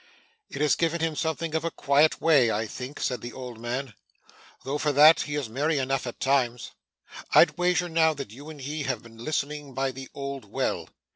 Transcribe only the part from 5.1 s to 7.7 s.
he is merry enough at times. I'd